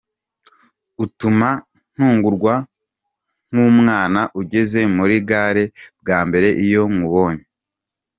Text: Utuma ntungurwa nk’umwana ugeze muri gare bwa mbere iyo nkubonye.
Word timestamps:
Utuma 1.03 1.49
ntungurwa 1.93 2.53
nk’umwana 3.51 4.21
ugeze 4.41 4.79
muri 4.95 5.15
gare 5.29 5.63
bwa 6.01 6.19
mbere 6.27 6.47
iyo 6.65 6.83
nkubonye. 6.93 7.45